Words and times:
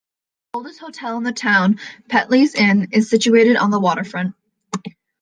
The 0.53 0.57
oldest 0.57 0.79
hotel 0.79 1.15
in 1.17 1.21
the 1.23 1.31
town, 1.31 1.77
Petley's 2.09 2.55
Inn, 2.55 2.87
is 2.91 3.07
situated 3.07 3.55
on 3.55 3.69
the 3.69 3.79
waterfront. 3.79 4.33